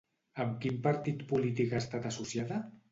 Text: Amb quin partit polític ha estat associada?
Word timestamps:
Amb 0.45 0.55
quin 0.63 0.79
partit 0.89 1.21
polític 1.35 1.77
ha 1.77 1.85
estat 1.87 2.13
associada? 2.13 2.65